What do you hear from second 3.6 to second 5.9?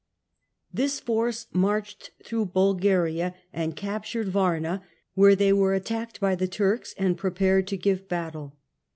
captured Varna, where they were ^^^"^